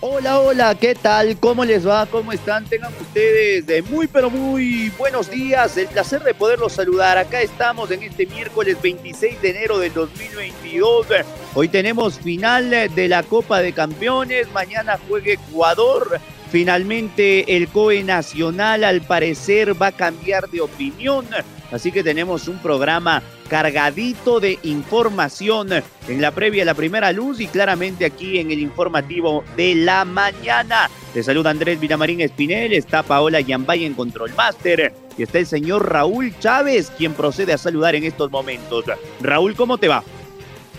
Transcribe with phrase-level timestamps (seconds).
[0.00, 1.38] Hola, hola, ¿qué tal?
[1.38, 2.06] ¿Cómo les va?
[2.06, 2.64] ¿Cómo están?
[2.64, 5.76] Tengan ustedes de muy, pero muy buenos días.
[5.76, 7.18] El placer de poderlos saludar.
[7.18, 11.06] Acá estamos en este miércoles 26 de enero del 2022.
[11.54, 14.50] Hoy tenemos final de la Copa de Campeones.
[14.52, 16.20] Mañana juega Ecuador.
[16.50, 21.26] Finalmente el COE Nacional al parecer va a cambiar de opinión.
[21.70, 25.70] Así que tenemos un programa cargadito de información
[26.06, 30.04] en la previa a la primera luz y claramente aquí en el informativo de la
[30.04, 30.88] mañana.
[31.12, 35.90] Te saluda Andrés Villamarín Espinel, está Paola Yambay en Control Master y está el señor
[35.90, 38.84] Raúl Chávez quien procede a saludar en estos momentos.
[39.20, 40.04] Raúl, ¿cómo te va?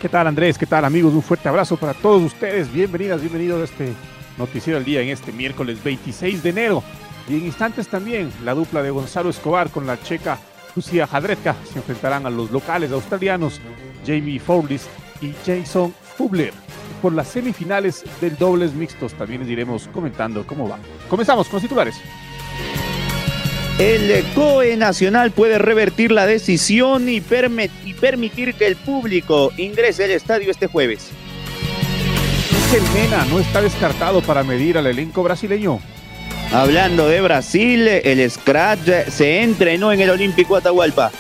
[0.02, 0.58] ¿Qué tal Andrés?
[0.58, 1.14] ¿Qué tal amigos?
[1.14, 2.72] Un fuerte abrazo para todos ustedes.
[2.72, 3.94] Bienvenidas, bienvenidos a este
[4.38, 6.84] noticiero del día en este miércoles 26 de enero.
[7.28, 10.40] Y en instantes también la dupla de Gonzalo Escobar con la checa
[10.80, 13.60] Lucía Jadretka se enfrentarán a los locales australianos
[14.08, 14.88] Jamie Fowlis
[15.20, 16.54] y Jason Fubler
[17.02, 19.14] por las semifinales del dobles mixtos.
[19.14, 20.80] También les iremos comentando cómo va.
[21.10, 21.96] Comenzamos con los titulares.
[23.78, 30.50] El COE Nacional puede revertir la decisión y, permitir que el público ingrese al estadio
[30.50, 31.10] este jueves.
[32.74, 35.82] El Mena no está descartado para medir al elenco brasileño.
[36.52, 41.12] Hablando de Brasil, el Scratch se entrenó en el Olímpico Atahualpa.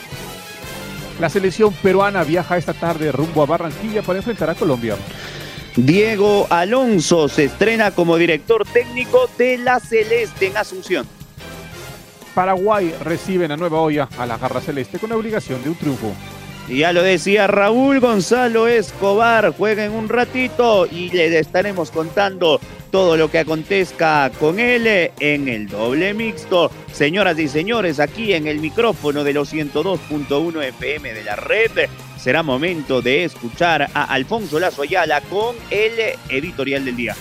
[1.19, 4.95] La selección peruana viaja esta tarde rumbo a Barranquilla para enfrentar a Colombia.
[5.75, 11.05] Diego Alonso se estrena como director técnico de la Celeste en Asunción.
[12.33, 15.75] Paraguay recibe en la nueva olla a la Garra Celeste con la obligación de un
[15.75, 16.11] triunfo.
[16.69, 23.31] Ya lo decía Raúl Gonzalo Escobar, jueguen un ratito y le estaremos contando todo lo
[23.31, 26.69] que acontezca con él en el doble mixto.
[26.91, 31.71] Señoras y señores, aquí en el micrófono de los 102.1 FM de la red,
[32.19, 35.93] será momento de escuchar a Alfonso Lazo Ayala con el
[36.29, 37.15] editorial del día.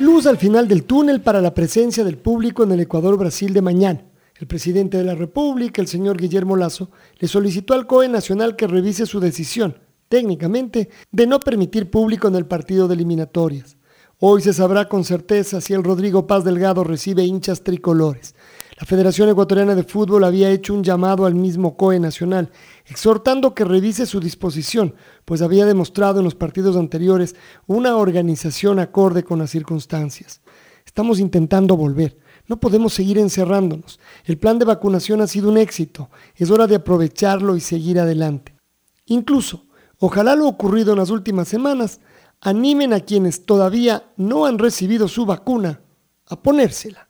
[0.00, 4.09] Luz al final del túnel para la presencia del público en el Ecuador-Brasil de mañana.
[4.40, 8.66] El presidente de la República, el señor Guillermo Lazo, le solicitó al COE Nacional que
[8.66, 9.76] revise su decisión,
[10.08, 13.76] técnicamente, de no permitir público en el partido de eliminatorias.
[14.18, 18.34] Hoy se sabrá con certeza si el Rodrigo Paz Delgado recibe hinchas tricolores.
[18.78, 22.50] La Federación Ecuatoriana de Fútbol había hecho un llamado al mismo COE Nacional,
[22.86, 24.94] exhortando que revise su disposición,
[25.26, 27.36] pues había demostrado en los partidos anteriores
[27.66, 30.40] una organización acorde con las circunstancias.
[30.86, 32.16] Estamos intentando volver.
[32.46, 34.00] No podemos seguir encerrándonos.
[34.24, 36.10] El plan de vacunación ha sido un éxito.
[36.34, 38.54] Es hora de aprovecharlo y seguir adelante.
[39.06, 39.66] Incluso,
[39.98, 42.00] ojalá lo ocurrido en las últimas semanas
[42.40, 45.80] animen a quienes todavía no han recibido su vacuna
[46.26, 47.08] a ponérsela.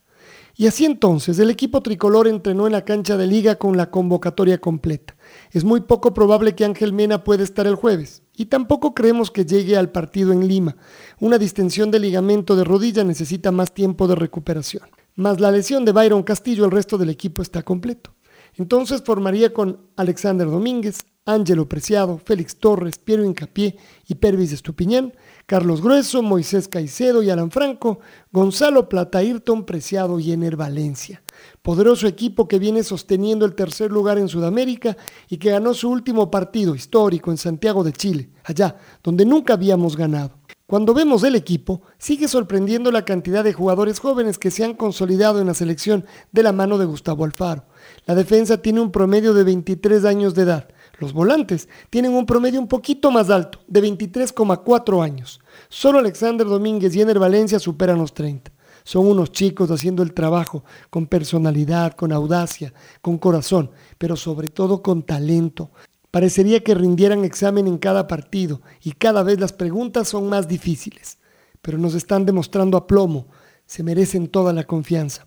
[0.56, 4.60] Y así entonces el equipo tricolor entrenó en la cancha de liga con la convocatoria
[4.60, 5.16] completa.
[5.52, 9.46] Es muy poco probable que Ángel Mena pueda estar el jueves y tampoco creemos que
[9.46, 10.76] llegue al partido en Lima.
[11.18, 14.82] Una distensión de ligamento de rodilla necesita más tiempo de recuperación.
[15.14, 18.14] Más la lesión de Byron Castillo, el resto del equipo está completo.
[18.54, 23.76] Entonces formaría con Alexander Domínguez, Ángelo Preciado, Félix Torres, Piero Incapié
[24.08, 25.12] y Pervis Estupiñán,
[25.46, 28.00] Carlos Grueso, Moisés Caicedo y Alan Franco,
[28.32, 31.22] Gonzalo Plata, Ayrton Preciado y Ener Valencia.
[31.62, 34.96] Poderoso equipo que viene sosteniendo el tercer lugar en Sudamérica
[35.28, 39.96] y que ganó su último partido histórico en Santiago de Chile, allá donde nunca habíamos
[39.96, 40.39] ganado.
[40.70, 45.40] Cuando vemos el equipo, sigue sorprendiendo la cantidad de jugadores jóvenes que se han consolidado
[45.40, 47.64] en la selección de la mano de Gustavo Alfaro.
[48.06, 50.68] La defensa tiene un promedio de 23 años de edad.
[51.00, 55.40] Los volantes tienen un promedio un poquito más alto, de 23,4 años.
[55.68, 58.52] Solo Alexander Domínguez y Ener Valencia superan los 30.
[58.84, 64.82] Son unos chicos haciendo el trabajo con personalidad, con audacia, con corazón, pero sobre todo
[64.82, 65.72] con talento.
[66.10, 71.18] Parecería que rindieran examen en cada partido y cada vez las preguntas son más difíciles,
[71.62, 73.28] pero nos están demostrando a plomo,
[73.66, 75.26] se merecen toda la confianza.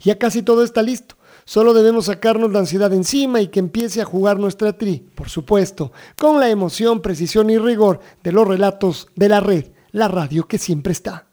[0.00, 4.06] Ya casi todo está listo, solo debemos sacarnos la ansiedad encima y que empiece a
[4.06, 9.28] jugar nuestra tri, por supuesto, con la emoción, precisión y rigor de los relatos de
[9.28, 11.28] la red, la radio que siempre está.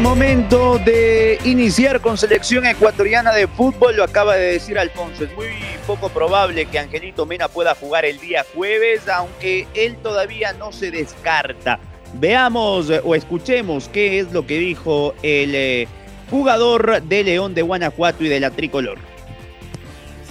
[0.00, 5.24] Momento de iniciar con selección ecuatoriana de fútbol, lo acaba de decir Alfonso.
[5.24, 5.48] Es muy
[5.86, 10.90] poco probable que Angelito Mena pueda jugar el día jueves, aunque él todavía no se
[10.90, 11.78] descarta.
[12.14, 15.88] Veamos o escuchemos qué es lo que dijo el eh,
[16.30, 18.98] jugador de León de Guanajuato y de la tricolor.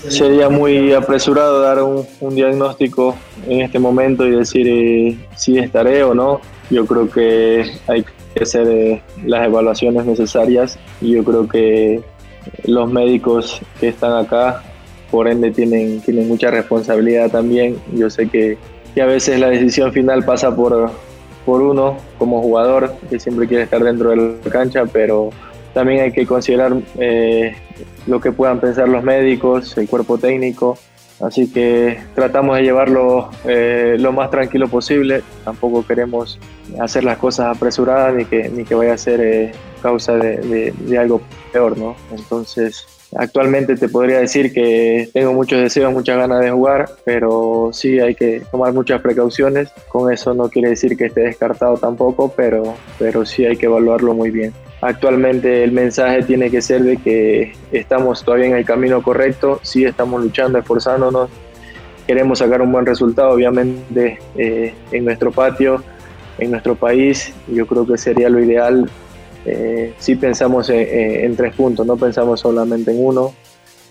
[0.07, 3.15] Sería muy apresurado dar un, diagnóstico
[3.48, 6.42] en este momento y decir eh, si estaré o no.
[6.69, 12.01] Yo creo que hay que hacer eh, las evaluaciones necesarias y yo creo que
[12.65, 14.63] los médicos que están acá,
[15.12, 17.77] por ende, tienen, tienen mucha responsabilidad también.
[17.94, 18.57] Yo sé que,
[18.94, 20.91] que a veces la decisión final pasa por,
[21.45, 25.30] por uno como jugador, que siempre quiere estar dentro de la cancha, pero
[25.74, 27.56] también hay que considerar eh,
[28.07, 30.77] lo que puedan pensar los médicos, el cuerpo técnico.
[31.21, 35.21] Así que tratamos de llevarlo eh, lo más tranquilo posible.
[35.44, 36.39] Tampoco queremos
[36.80, 39.51] hacer las cosas apresuradas ni que, ni que vaya a ser eh,
[39.81, 41.21] causa de, de, algo
[41.51, 41.95] peor, ¿no?
[42.12, 42.86] Entonces,
[43.16, 48.15] actualmente te podría decir que tengo muchos deseos, muchas ganas de jugar, pero sí hay
[48.15, 49.69] que tomar muchas precauciones.
[49.89, 54.13] Con eso no quiere decir que esté descartado tampoco, pero, pero sí hay que evaluarlo
[54.13, 54.54] muy bien.
[54.81, 59.83] Actualmente el mensaje tiene que ser de que estamos todavía en el camino correcto, sí
[59.83, 61.29] estamos luchando, esforzándonos,
[62.07, 65.83] queremos sacar un buen resultado, obviamente, eh, en nuestro patio,
[66.37, 67.33] en nuestro país.
[67.47, 68.89] Yo creo que sería lo ideal
[69.45, 73.33] eh, si pensamos en, tres puntos, no pensamos solamente en uno.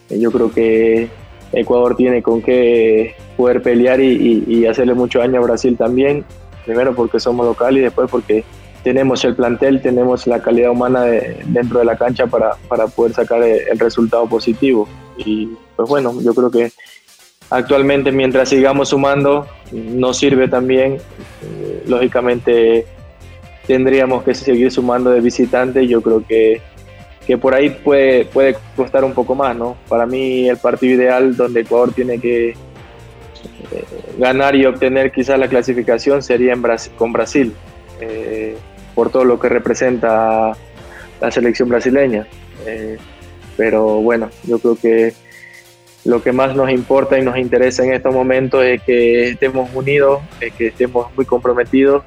[0.08, 1.08] Yo creo que
[1.52, 6.24] Ecuador tiene con qué poder pelear y, y hacerle mucho daño a Brasil también.
[6.64, 8.44] Primero porque somos locales y después porque
[8.88, 13.42] tenemos el plantel, tenemos la calidad humana dentro de la cancha para, para poder sacar
[13.42, 14.88] el resultado positivo.
[15.18, 16.72] Y pues bueno, yo creo que
[17.50, 20.94] actualmente mientras sigamos sumando, nos sirve también.
[21.42, 22.86] Eh, lógicamente
[23.66, 25.86] tendríamos que seguir sumando de visitantes.
[25.86, 26.62] Yo creo que,
[27.26, 29.76] que por ahí puede, puede costar un poco más, ¿no?
[29.86, 32.54] Para mí el partido ideal donde Ecuador tiene que eh,
[34.16, 36.62] ganar y obtener quizás la clasificación sería en
[36.96, 37.52] con Brasil.
[38.00, 38.56] Eh,
[38.98, 40.56] por todo lo que representa
[41.20, 42.26] la selección brasileña.
[42.66, 42.98] Eh,
[43.56, 45.12] pero bueno, yo creo que
[46.04, 50.20] lo que más nos importa y nos interesa en estos momentos es que estemos unidos,
[50.40, 52.02] es que estemos muy comprometidos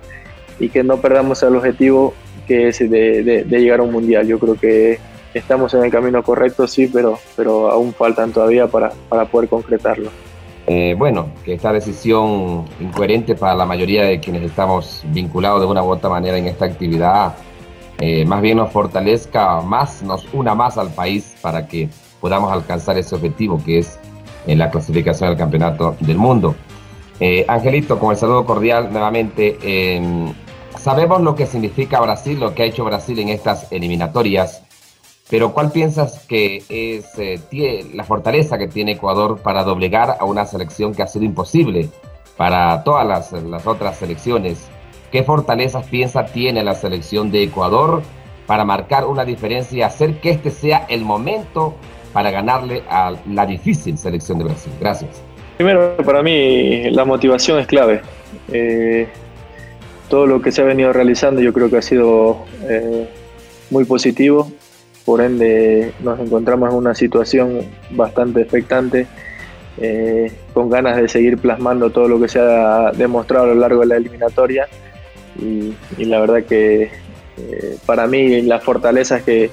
[0.60, 2.14] y que no perdamos el objetivo
[2.46, 4.28] que es de, llegar a un mundial.
[4.28, 5.00] Yo creo que
[5.34, 10.10] estamos en el camino correcto, sí, pero, pero aún faltan todavía para, para poder concretarlo.
[10.68, 15.84] Eh, bueno, que esta decisión incoherente para la mayoría de quienes estamos vinculados de una
[15.84, 17.36] u otra manera en esta actividad,
[18.00, 22.98] eh, más bien nos fortalezca más, nos una más al país para que podamos alcanzar
[22.98, 24.00] ese objetivo que es
[24.48, 26.56] en la clasificación del campeonato del mundo.
[27.20, 30.02] Eh, Angelito, con el saludo cordial nuevamente,
[30.78, 34.64] sabemos lo que significa Brasil, lo que ha hecho Brasil en estas eliminatorias.
[35.32, 40.46] Pero ¿cuál piensas que es eh, la fortaleza que tiene Ecuador para doblegar a una
[40.46, 41.88] selección que ha sido imposible
[42.36, 44.68] para todas las, otras selecciones?
[45.10, 48.02] ¿Qué fortalezas piensa tiene la selección de Ecuador
[48.46, 51.76] para marcar una diferencia y hacer que este sea el momento
[52.12, 54.74] para ganarle a la difícil selección de Brasil?
[54.82, 55.22] Gracias.
[55.56, 58.02] Primero, para mí la motivación es clave.
[58.52, 59.08] Eh,
[60.10, 63.08] todo lo que se ha venido realizando yo creo que ha sido eh,
[63.70, 64.52] muy positivo
[65.06, 69.08] por ende nos encontramos en una situación bastante expectante,
[69.78, 73.82] eh, con ganas de seguir plasmando todo lo que se ha demostrado a lo largo
[73.82, 74.68] de la eliminatoria
[75.40, 76.84] y, la verdad que
[77.38, 79.50] eh, para mí las fortalezas que,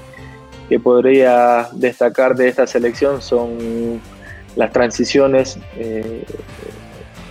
[0.83, 4.02] podría destacar de esta selección son
[4.55, 6.25] las transiciones eh,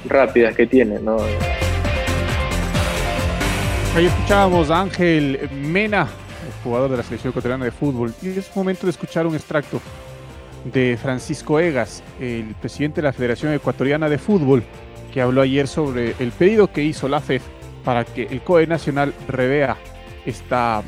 [0.06, 0.98] rápidas que tiene.
[3.96, 6.08] Ahí escuchábamos a Ángel Mena
[6.68, 8.14] jugador de la selección ecuatoriana de fútbol.
[8.22, 9.82] Y es momento de escuchar un extracto
[10.66, 14.64] de Francisco Egas, el presidente de la Federación Ecuatoriana de Fútbol,
[15.14, 17.42] que habló ayer sobre el pedido que hizo la FED
[17.84, 19.78] para que el COE Nacional revea
[20.26, 20.84] esta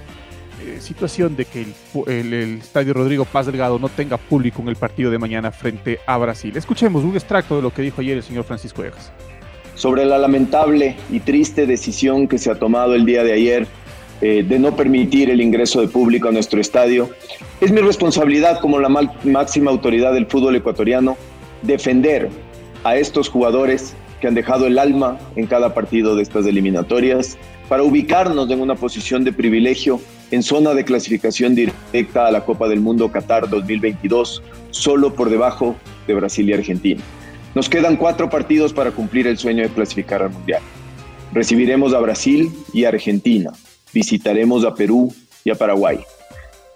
[0.61, 4.75] eh, situación de que el, el, Estadio Rodrigo Paz Delgado no tenga público en el
[4.75, 6.55] partido de mañana frente a Brasil.
[6.57, 9.13] Escuchemos un extracto de lo que dijo ayer el señor Francisco Egas.
[9.75, 13.67] Sobre la lamentable y triste decisión que se ha tomado el día de ayer
[14.21, 17.09] eh, de no permitir el ingreso de público a nuestro estadio.
[17.61, 18.89] Es mi responsabilidad como la
[19.23, 21.17] máxima autoridad del fútbol ecuatoriano
[21.61, 22.29] defender
[22.83, 27.37] a estos jugadores que han dejado el alma en cada partido de estas eliminatorias
[27.69, 32.67] para ubicarnos en una posición de privilegio en zona de clasificación directa a la Copa
[32.67, 35.75] del Mundo Qatar 2022, solo por debajo
[36.07, 37.01] de Brasil y Argentina.
[37.55, 40.61] Nos quedan cuatro partidos para cumplir el sueño de clasificar al Mundial.
[41.33, 43.51] Recibiremos a Brasil y Argentina,
[43.93, 45.99] visitaremos a Perú y a Paraguay.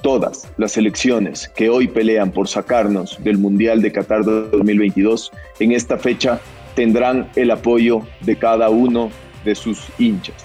[0.02, 5.98] Todas las selecciones que hoy pelean por sacarnos del Mundial de Qatar 2022 en esta
[5.98, 6.42] fecha
[6.76, 9.12] tendrán el apoyo de cada uno
[9.46, 10.36] de sus hinchas.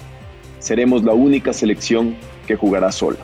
[0.61, 3.19] Seremos la única selección que jugará sola.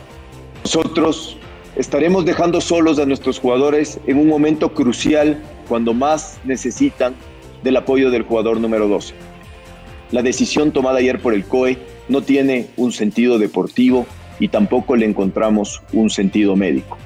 [0.63, 1.37] Nosotros
[1.75, 7.15] estaremos dejando solos a nuestros jugadores en un momento crucial cuando más necesitan
[7.63, 9.13] del apoyo del jugador número 12.
[10.11, 14.05] La decisión tomada ayer por el COE no tiene un sentido deportivo
[14.39, 16.97] y tampoco le encontramos un sentido médico.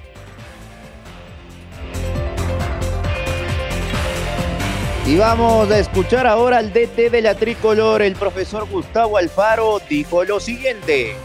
[5.09, 10.23] Y vamos a escuchar ahora al DT de la tricolor, el profesor Gustavo Alfaro, dijo
[10.23, 11.15] lo siguiente.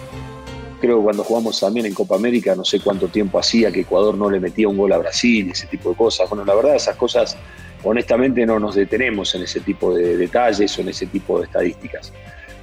[0.81, 4.17] Creo que cuando jugamos también en Copa América, no sé cuánto tiempo hacía que Ecuador
[4.17, 6.31] no le metía un gol a Brasil, ese tipo de cosas.
[6.31, 7.37] Bueno, la verdad, esas cosas,
[7.83, 12.11] honestamente, no nos detenemos en ese tipo de detalles o en ese tipo de estadísticas.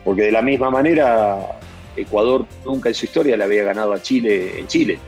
[0.03, 1.59] Porque de la misma manera,
[1.95, 4.99] Ecuador nunca en su historia le había ganado a Chile en Chile.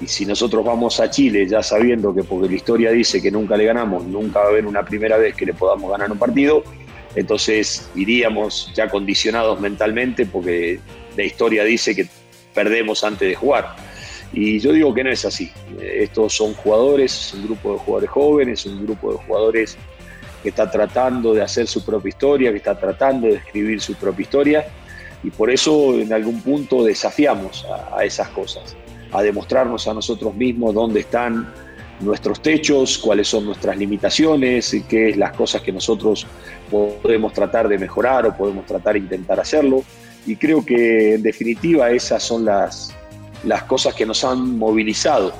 [0.00, 3.56] Y si nosotros vamos a Chile ya sabiendo que porque la historia dice que nunca
[3.56, 6.62] le ganamos, nunca va a haber una primera vez que le podamos ganar un partido,
[7.16, 10.78] entonces iríamos ya condicionados mentalmente porque
[11.16, 12.06] la historia dice que
[12.54, 13.74] perdemos antes de jugar.
[14.32, 15.50] Y yo digo que no es así.
[15.80, 19.76] Estos son jugadores, es un grupo de jugadores jóvenes, un grupo de jugadores
[20.42, 24.22] que está tratando de hacer su propia historia, que está tratando de escribir su propia
[24.22, 24.66] historia.
[25.22, 28.76] Y por eso en algún punto desafiamos a, esas cosas
[29.10, 31.52] a demostrarnos a nosotros mismos dónde están
[32.00, 36.26] nuestros techos, cuáles son nuestras limitaciones, y qué es las cosas que nosotros
[36.70, 39.82] podemos tratar de mejorar o podemos tratar de intentar hacerlo.
[40.26, 42.94] Y creo que en definitiva esas son las,
[43.44, 45.32] las cosas que nos han movilizado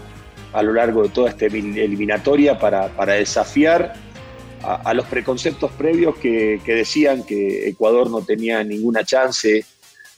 [0.52, 3.94] a lo largo de toda esta eliminatoria para, para desafiar
[4.62, 9.64] a, los preconceptos previos que, que decían que Ecuador no tenía ninguna chance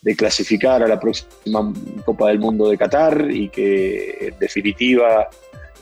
[0.02, 1.72] de clasificar a la próxima
[2.04, 5.28] Copa del Mundo de Qatar y que en definitiva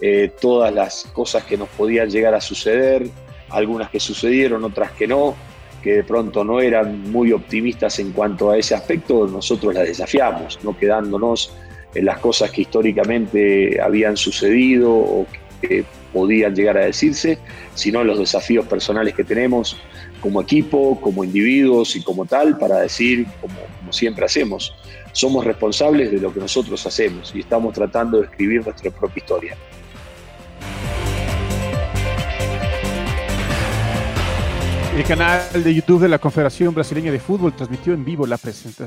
[0.00, 3.08] eh, todas las cosas que nos podían llegar a suceder,
[3.50, 5.36] algunas que sucedieron, otras que no,
[5.82, 10.58] que de pronto no eran muy optimistas en cuanto a ese aspecto, nosotros las desafiamos,
[10.62, 11.52] no quedándonos
[11.94, 15.26] en las cosas que históricamente habían sucedido o
[15.60, 17.38] que podían llegar a decirse,
[17.74, 19.76] sino los desafíos personales que tenemos
[20.20, 24.74] como equipo, como individuos y como tal, para decir, como, como, siempre hacemos,
[25.12, 29.56] somos responsables de lo que nosotros hacemos y estamos tratando de escribir nuestra propia historia.
[34.96, 38.36] El canal de YouTube de la Confederación Brasileña de Fútbol transmitió en vivo la,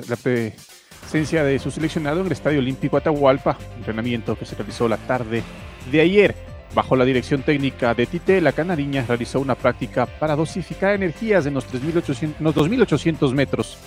[0.10, 4.98] la presencia de su seleccionado en el Estadio Olímpico Atahualpa, entrenamiento que se realizó la
[4.98, 5.42] tarde
[5.90, 6.51] de ayer.
[6.74, 11.54] Bajo la dirección técnica de Tite, la canariña realizó una práctica para dosificar energías en
[11.54, 13.78] los, 3.800, los 2.800 metros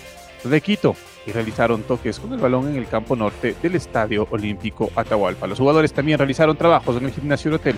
[0.45, 0.95] de Quito
[1.27, 5.47] y realizaron toques con el balón en el campo norte del Estadio Olímpico Atahualpa.
[5.47, 7.77] Los jugadores también realizaron trabajos en el gimnasio hotel.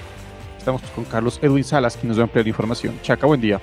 [0.58, 2.98] Estamos con Carlos Edwin Salas, quien nos va a ampliar información.
[3.02, 3.60] Chaca, buen día.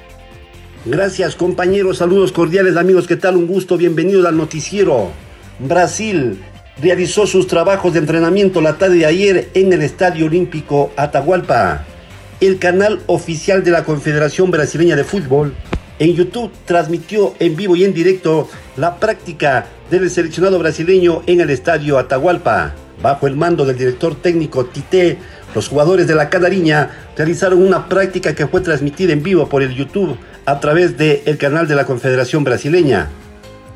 [0.86, 3.36] Gracias compañeros, saludos cordiales amigos, ¿qué tal?
[3.36, 5.12] Un gusto, bienvenidos al noticiero.
[5.60, 6.42] Brasil
[6.82, 11.86] realizó sus trabajos de entrenamiento la tarde de ayer en el Estadio Olímpico Atahualpa.
[12.42, 15.54] El canal oficial de la Confederación Brasileña de Fútbol
[16.00, 21.50] en YouTube transmitió en vivo y en directo la práctica del seleccionado brasileño en el
[21.52, 22.74] Estadio Atahualpa.
[23.02, 25.18] Bajo el mando del director técnico Tite,
[25.54, 29.76] los jugadores de la Canariña realizaron una práctica que fue transmitida en vivo por el
[29.76, 33.10] YouTube a través del el canal de la Confederación Brasileña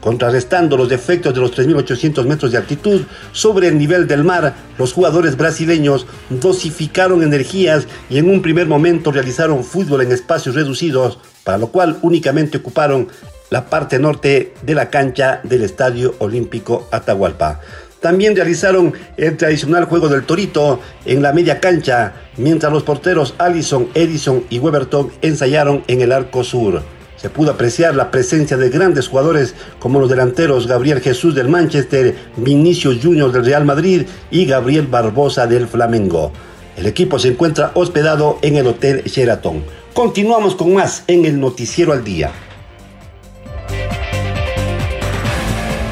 [0.08, 3.02] contrarrestando los defectos de los 3.800 metros de altitud
[3.34, 9.12] sobre el nivel del mar, los jugadores brasileños dosificaron energías y en un primer momento
[9.12, 13.10] realizaron fútbol en espacios reducidos, para lo cual únicamente ocuparon
[13.50, 17.60] la parte norte de la cancha del Estadio Olímpico Atahualpa.
[18.00, 23.90] También realizaron el tradicional juego del torito en la media cancha, mientras los porteros Allison,
[23.94, 26.82] Edison y Weberton ensayaron en el arco sur
[27.18, 32.16] se pudo apreciar la presencia de grandes jugadores como los delanteros Gabriel Jesús del Manchester,
[32.38, 36.32] Vinicius Junior del Real Madrid y Gabriel Barbosa del Flamengo.
[36.78, 39.64] El equipo se encuentra hospedado en el Hotel Sheraton.
[39.94, 42.32] Continuamos con más en el Noticiero al Día.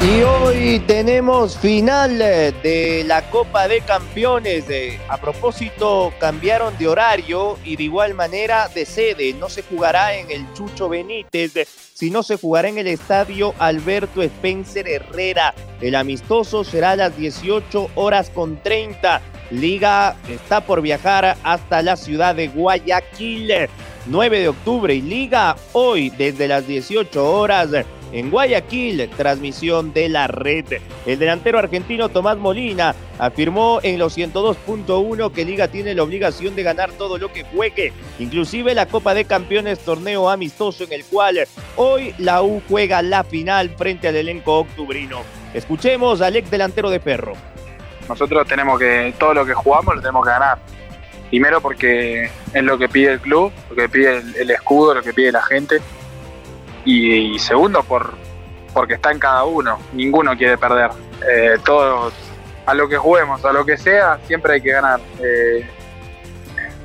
[0.08, 4.66] Y hoy tenemos final de la Copa de Campeones.
[5.08, 9.32] A propósito, cambiaron de horario y de igual manera de sede.
[9.32, 14.86] No se jugará en el Chucho Benítez, sino se jugará en el estadio Alberto Spencer
[14.86, 15.52] Herrera.
[15.80, 19.20] El amistoso será a las 18 horas con 30.
[19.50, 23.52] Liga está por viajar hasta la ciudad de Guayaquil.
[24.06, 27.70] 9 de octubre y Liga hoy desde las 18 horas
[28.12, 30.64] en Guayaquil, transmisión de la red.
[31.06, 36.62] El delantero argentino Tomás Molina afirmó en los 102.1 que Liga tiene la obligación de
[36.62, 41.46] ganar todo lo que juegue, inclusive la Copa de Campeones torneo amistoso en el cual
[41.76, 45.22] hoy la U juega la final frente al elenco octubrino.
[45.54, 47.32] Escuchemos al ex delantero de Ferro.
[48.08, 50.58] Nosotros tenemos que, todo lo que jugamos lo tenemos que ganar.
[51.30, 55.12] Primero porque es lo que pide el club, lo que pide el, escudo, lo que
[55.12, 55.80] pide la gente.
[56.86, 58.14] Y, segundo por,
[58.72, 59.78] porque está en cada uno.
[59.92, 60.92] Ninguno quiere perder.
[61.28, 62.12] Eh, todo,
[62.64, 65.00] a lo que juguemos, a lo que sea, siempre hay que ganar.
[65.20, 65.68] Eh,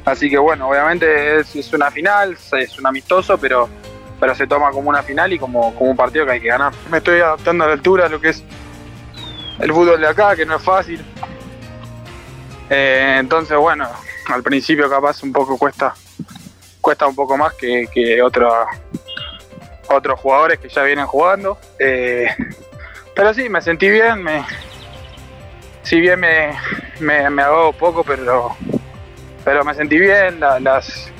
[0.04, 3.70] así que bueno, obviamente es, una final, es un amistoso, pero,
[4.20, 6.74] pero se toma como una final y como, como un partido que hay que ganar.
[6.90, 8.44] Me estoy adaptando a la altura a lo que es
[9.60, 11.06] el fútbol de acá, que no es fácil.
[12.72, 13.88] Eh, entonces, bueno,
[14.30, 15.94] al principio capaz un poco cuesta
[16.82, 18.22] cuesta un poco más que, que
[19.90, 21.58] otros jugadores que ya vienen jugando.
[21.80, 22.28] Eh,
[23.16, 24.44] pero sí, me sentí bien, me,
[25.84, 26.54] si bien me,
[27.00, 28.56] me, me hago poco, pero,
[29.44, 31.12] pero me sentí bien, las,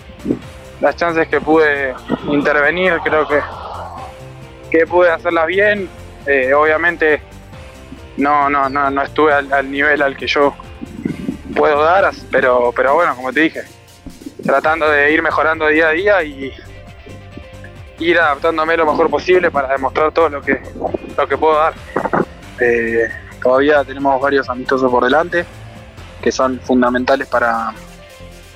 [0.80, 1.94] las chances que pude
[2.28, 3.42] intervenir creo que,
[4.70, 5.90] que pude hacerlas bien.
[6.28, 7.22] Eh, obviamente
[8.18, 10.56] no, no, no, no estuve al, nivel al que yo
[11.56, 13.64] puedo dar, pero, pero bueno, como te dije,
[14.44, 16.54] tratando de ir mejorando día a día y
[18.02, 20.62] ir adaptándome lo mejor posible para demostrar todo lo que,
[21.18, 21.74] lo que puedo dar.
[22.60, 23.08] Eh,
[23.42, 25.46] todavía tenemos varios amistosos por delante
[26.22, 27.74] que son fundamentales para,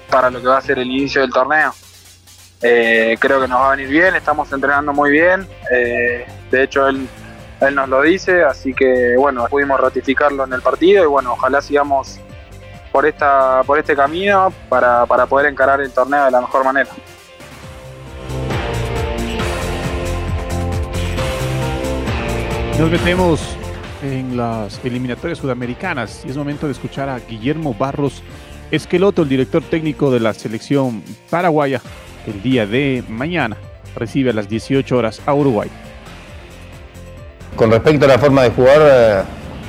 [0.09, 1.73] para lo que va a ser el inicio del torneo.
[2.61, 5.47] Eh, creo que nos va a venir bien, estamos entrenando muy bien.
[5.71, 7.07] Eh, de hecho, él
[7.61, 11.61] él nos lo dice, así que bueno, pudimos ratificarlo en el partido y bueno, ojalá
[11.61, 12.19] sigamos
[12.91, 16.89] por esta por este camino para, poder encarar el torneo de la mejor manera.
[22.77, 23.39] Nos metemos
[24.03, 28.21] en las eliminatorias sudamericanas y es momento de escuchar a Guillermo Barros
[28.69, 31.79] Esqueloto, el director técnico de la selección paraguaya,
[32.27, 33.55] el día de mañana.
[33.95, 35.69] Recibe a las 18 horas a Uruguay.
[37.55, 39.21] Con respecto a la forma de jugar, eh,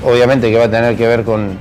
[0.05, 1.57] obviamente que va a tener que ver con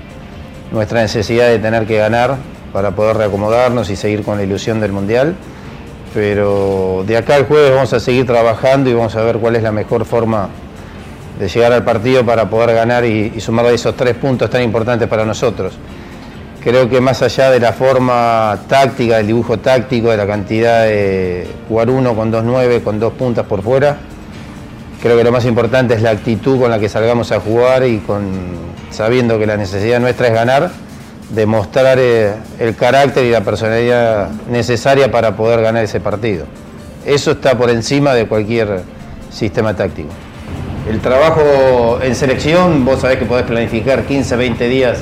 [0.71, 2.37] nuestra necesidad de tener que ganar
[2.73, 5.35] para poder reacomodarnos y seguir con la ilusión del Mundial.
[6.11, 9.61] Pero de acá al jueves vamos a seguir trabajando y vamos a ver cuál es
[9.61, 10.49] la mejor forma
[11.39, 15.25] de llegar al partido para poder ganar y, sumar esos tres puntos tan importantes para
[15.25, 15.73] nosotros.
[16.63, 21.47] Creo que más allá de la forma táctica, del dibujo táctico, de la cantidad de
[21.67, 23.97] jugar uno con dos nueve, con dos puntas por fuera,
[25.05, 27.99] Creo que lo más importante es la actitud con la que salgamos a jugar y
[27.99, 28.25] con
[28.89, 30.71] sabiendo que la necesidad nuestra es ganar,
[31.29, 36.45] demostrar eh, el carácter y la personalidad necesaria para poder ganar ese partido.
[37.05, 38.81] Eso está por encima de cualquier
[39.29, 40.09] sistema táctico.
[40.89, 44.99] El trabajo en selección, vos sabés que podés planificar 15, 20 días.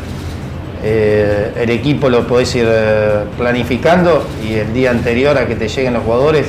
[0.82, 5.68] Eh, el equipo lo podés ir eh, planificando y el día anterior a que te
[5.68, 6.48] lleguen los jugadores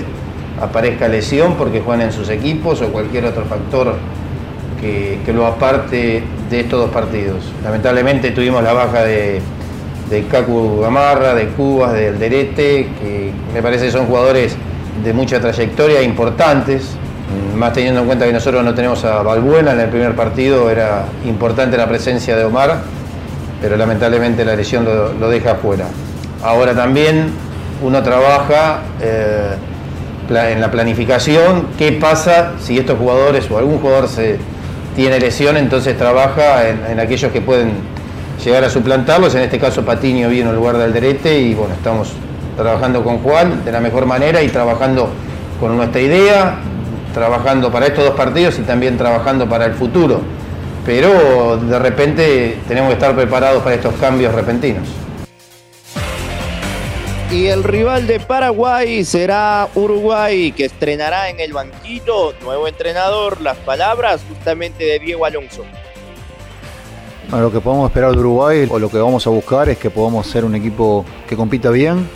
[0.60, 3.96] aparezca lesión porque juegan en sus equipos o cualquier otro factor
[4.80, 7.38] que, lo aparte de estos dos partidos.
[7.64, 9.40] Lamentablemente tuvimos la baja de,
[10.10, 14.56] de Cacu Gamarra, de Cubas, de Alderete, que me parece son jugadores
[15.02, 16.96] de mucha trayectoria, importantes,
[17.56, 21.06] más teniendo en cuenta que nosotros no tenemos a Balbuena en el primer partido, era
[21.24, 22.82] importante la presencia de Omar,
[23.60, 25.86] pero lamentablemente la lesión lo, deja afuera.
[26.42, 27.30] Ahora también
[27.82, 29.54] uno trabaja eh,
[30.28, 34.38] en la planificación, qué pasa si estos jugadores o algún jugador se
[34.94, 37.72] tiene lesión, entonces trabaja en, aquellos que pueden
[38.44, 42.12] llegar a suplantarlos, en este caso Patiño vino en lugar del Derete y bueno, estamos
[42.56, 45.08] trabajando con Juan de la mejor manera y trabajando
[45.58, 46.58] con nuestra idea,
[47.14, 50.20] trabajando para estos dos partidos y también trabajando para el futuro.
[50.84, 54.86] Pero de repente tenemos que estar preparados para estos cambios repentinos.
[57.30, 63.40] Y el rival de Paraguay será Uruguay, que estrenará en el banquillo nuevo entrenador.
[63.40, 65.64] Las palabras justamente de Diego Alonso.
[67.32, 70.26] lo que podemos esperar de Uruguay o lo que vamos a buscar es que podamos
[70.26, 72.08] ser un equipo que compita bien.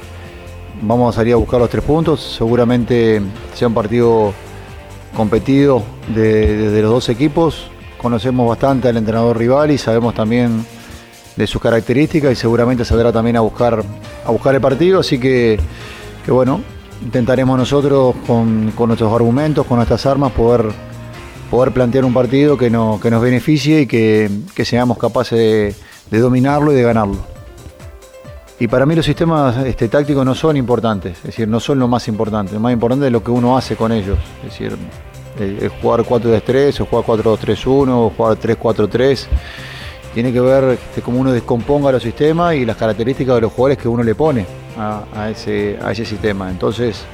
[0.83, 2.37] Vamos a salir a buscar los tres puntos.
[2.37, 3.21] Seguramente
[3.55, 4.33] sea un partido
[5.19, 7.67] competido desde de los dos equipos.
[8.01, 10.65] Conocemos bastante al entrenador rival y sabemos también
[11.35, 13.83] de sus características y seguramente saldrá también a buscar,
[14.25, 15.01] a buscar el partido.
[15.01, 15.59] Así que,
[16.25, 16.61] que bueno,
[17.03, 20.67] intentaremos nosotros con, nuestros argumentos, con nuestras armas, poder,
[21.51, 24.31] poder plantear un partido que, no, que nos beneficie y que,
[24.65, 25.77] seamos capaces
[26.11, 27.19] de, dominarlo y de ganarlo.
[28.61, 31.89] Y para mí los sistemas este, tácticos no son importantes, es decir, no son lo
[31.89, 34.19] más importante, lo más importante es lo que uno hace con ellos.
[34.45, 34.77] Es decir,
[35.39, 39.27] el, jugar 4-3-3 o jugar 4-2-3-1 o jugar 3-4-3.
[40.15, 43.79] Tiene que ver este, cómo uno descomponga los sistemas y las características de los jugadores
[43.79, 44.47] que uno le pone
[44.77, 46.51] a, ese, a ese sistema.
[46.51, 47.05] Entonces,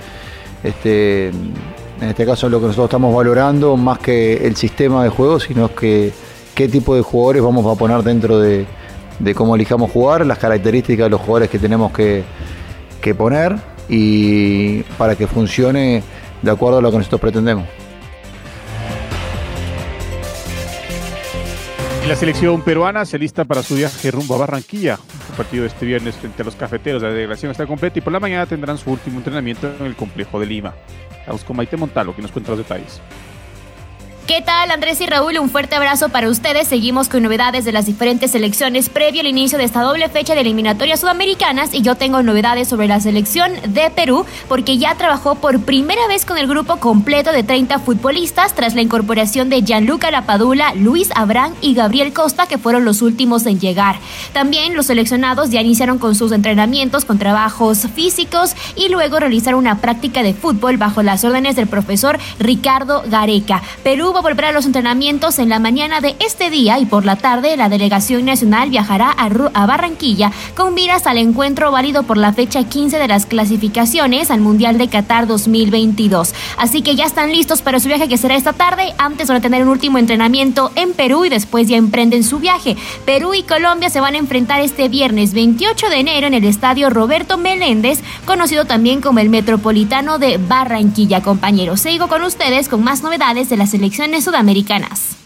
[0.62, 5.40] este, en este caso lo que nosotros estamos valorando más que el sistema de juego,
[5.40, 6.12] sino que
[6.54, 8.66] qué tipo de jugadores vamos a poner dentro de,
[9.34, 12.24] cómo elijamos jugar, las características de los jugadores que tenemos que,
[13.00, 13.56] que poner
[13.88, 16.02] y para que funcione
[16.42, 17.64] de acuerdo a lo que nosotros pretendemos.
[22.08, 24.98] La selección peruana se lista para su viaje rumbo a Barranquilla.
[25.30, 27.02] El partido este viernes frente a los cafeteros.
[27.02, 30.38] La delegación está completa y por la mañana tendrán su último entrenamiento en el complejo
[30.38, 30.74] de Lima.
[31.26, 33.00] Vamos con Maite Montalo que nos cuenta los detalles.
[34.26, 35.38] ¿Qué tal Andrés y Raúl?
[35.38, 36.66] Un fuerte abrazo para ustedes.
[36.66, 40.40] Seguimos con novedades de las diferentes selecciones previo al inicio de esta doble fecha de
[40.40, 45.60] eliminatorias sudamericanas y yo tengo novedades sobre la selección de Perú porque ya trabajó por
[45.60, 50.72] primera vez con el grupo completo de 30 futbolistas tras la incorporación de Gianluca Lapadula,
[50.72, 53.96] Luis Abrán y Gabriel Costa que fueron los últimos en llegar.
[54.32, 59.82] También los seleccionados ya iniciaron con sus entrenamientos con trabajos físicos y luego realizaron una
[59.82, 63.62] práctica de fútbol bajo las órdenes del profesor Ricardo Gareca.
[63.82, 67.04] Perú va a volver a los entrenamientos en la mañana de este día y por
[67.04, 72.16] la tarde la delegación nacional viajará a, a Barranquilla con miras al encuentro válido por
[72.16, 76.32] la fecha 15 de las clasificaciones al Mundial de Qatar 2022.
[76.58, 78.94] Así que ya están listos para su viaje que será esta tarde.
[78.98, 82.76] Antes van a tener un último entrenamiento en Perú y después ya emprenden su viaje.
[83.04, 86.88] Perú y Colombia se van a enfrentar este viernes 28 de enero en el estadio
[86.88, 91.80] Roberto Meléndez, conocido también como el Metropolitano de Barranquilla, compañeros.
[91.80, 95.16] Sigo con ustedes con más novedades de la selección sudamericanas.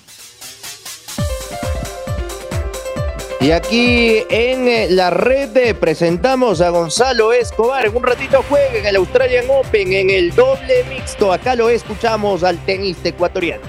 [3.40, 7.86] Y aquí en eh, la red eh, presentamos a Gonzalo Escobar.
[7.86, 11.32] En un ratito juega en el Australian Open en el doble mixto.
[11.32, 13.62] Acá lo escuchamos al tenista ecuatoriano.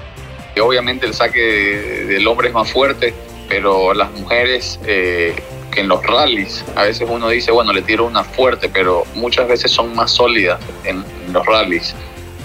[0.59, 3.13] Obviamente el saque del hombre es más fuerte,
[3.47, 5.35] pero las mujeres eh,
[5.71, 9.47] que en los rallies, a veces uno dice, bueno, le tiro una fuerte, pero muchas
[9.47, 11.95] veces son más sólidas en los rallies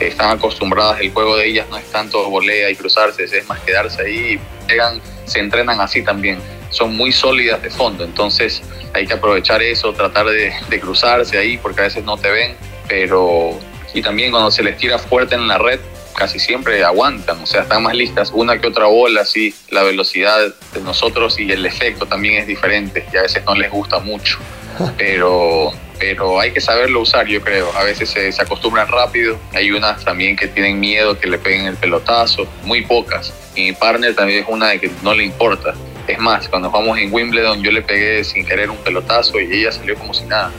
[0.09, 4.03] están acostumbradas, el juego de ellas no es tanto volea y cruzarse, es más quedarse
[4.03, 4.38] ahí,
[4.69, 6.38] llegan, se entrenan así también,
[6.71, 8.62] son muy sólidas de fondo, entonces
[8.93, 12.57] hay que aprovechar eso, tratar de, cruzarse ahí porque a veces no te ven,
[12.88, 13.59] pero
[13.93, 15.79] y también cuando se les tira fuerte en la red,
[16.17, 20.38] casi siempre aguantan, o sea, están más listas, una que otra bola, así, la velocidad
[20.73, 24.38] de nosotros y el efecto también es diferente y a veces no les gusta mucho,
[24.99, 27.72] pero pero hay que saberlo usar, yo creo.
[27.76, 31.76] A veces se, acostumbran rápido, hay unas también que tienen miedo que le peguen el
[31.76, 33.33] pelotazo, muy pocas.
[33.54, 35.74] Mi partner también es una de que no le importa.
[36.07, 39.72] Es más, cuando jugamos en Wimbledon yo le pegué sin querer un pelotazo y ella
[39.72, 40.52] salió como si nada.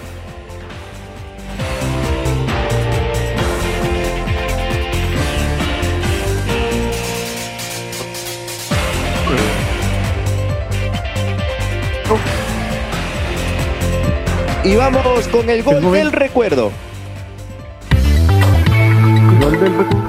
[14.65, 16.71] Y vamos con el gol del recuerdo.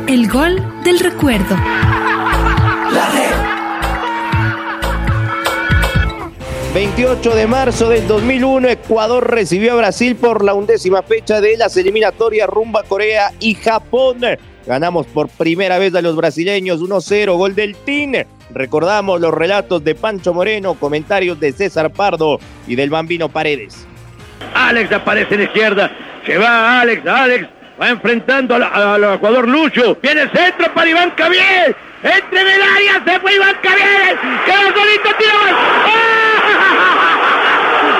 [0.06, 1.54] El gol del recuerdo.
[6.72, 11.76] 28 de marzo del 2001, Ecuador recibió a Brasil por la undécima fecha de las
[11.76, 14.20] eliminatorias rumba Corea y Japón.
[14.66, 18.24] Ganamos por primera vez a los brasileños 1-0, gol del TIN.
[18.54, 23.86] Recordamos los relatos de Pancho Moreno, comentarios de César Pardo y del Bambino Paredes.
[24.68, 25.90] Alex aparece en izquierda.
[26.24, 27.46] Se va Alex, Alex.
[27.80, 29.96] Va enfrentando al Ecuador Lucho.
[30.02, 31.76] Viene el centro para Iván Cavier.
[32.02, 33.02] Entre en el área.
[33.06, 34.18] Se fue Iván Cavier.
[34.44, 35.14] Queda solito.
[35.18, 35.52] Tira más.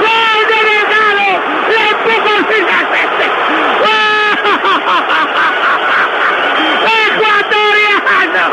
[0.03, 1.27] ¡Gol de Delgado!
[1.71, 3.25] ¡Le empujó finalmente!
[7.07, 8.45] ¡Ecuatoriano!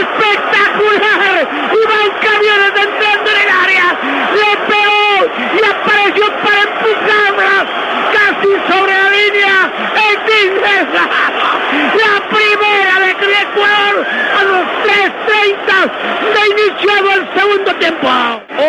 [0.00, 1.36] ¡Espectacular!
[1.82, 3.86] Iván Cavier entrando en el área.
[4.34, 5.06] Le pegó
[5.54, 6.60] y apareció para
[7.46, 10.18] casi sobre la línea, el
[11.96, 14.06] la primera de Ecuador
[14.38, 15.78] a los 3.30
[16.34, 18.08] de iniciado el segundo tiempo.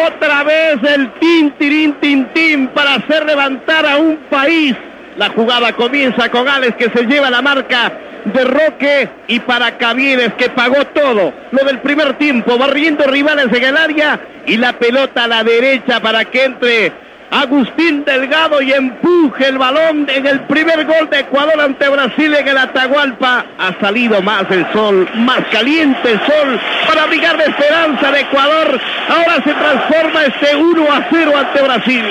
[0.08, 4.76] Otra vez el tin, tirín, tin, tin para hacer levantar a un país.
[5.18, 7.92] La jugada comienza con Alex que se lleva la marca
[8.26, 11.34] de Roque y para Cavieres que pagó todo.
[11.52, 16.00] Lo del primer tiempo, barriendo rivales en el área y la pelota a la derecha
[16.00, 16.92] para que entre
[17.32, 22.48] Agustín Delgado y empuje el balón en el primer gol de Ecuador ante Brasil en
[22.48, 23.46] el Atahualpa.
[23.58, 28.80] Ha salido más el sol, más caliente el sol para abrigar la esperanza de Ecuador.
[29.10, 32.06] Ahora se transforma este 1 a 0 ante Brasil.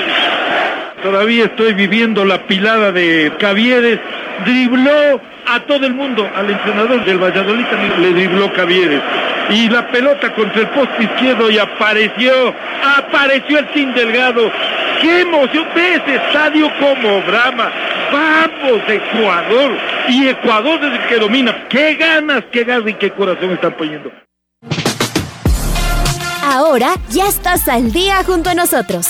[1.01, 3.99] Todavía estoy viviendo la pilada de Cavieres
[4.45, 9.01] dribló a todo el mundo, al entrenador del Valladolid también le dribló Cavieres.
[9.49, 12.53] Y la pelota contra el poste izquierdo y apareció,
[12.97, 14.51] apareció el Team Delgado.
[15.01, 15.65] ¡Qué emoción!
[15.73, 17.71] ¡Ve ese estadio como brama!
[18.11, 19.71] ¡Vamos, Ecuador!
[20.09, 21.67] Y Ecuador es el que domina.
[21.69, 24.11] ¡Qué ganas, qué ganas y qué corazón están poniendo!
[26.43, 29.09] Ahora ya estás al día junto a nosotros.